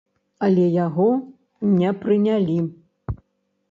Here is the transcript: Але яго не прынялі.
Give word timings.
Але 0.47 0.65
яго 0.85 1.05
не 1.77 1.95
прынялі. 2.01 2.59